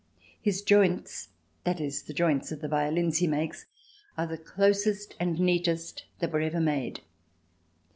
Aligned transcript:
"His 0.41 0.63
joints 0.63 1.29
[i.e. 1.63 1.73
the 2.07 2.13
joints 2.15 2.51
of 2.51 2.59
the 2.61 2.67
violins 2.67 3.19
he 3.19 3.27
makes] 3.27 3.67
are 4.17 4.25
the 4.25 4.35
closest 4.35 5.13
and 5.19 5.39
neatest 5.39 6.05
that 6.17 6.31
were 6.31 6.41
ever 6.41 6.59
made." 6.59 7.01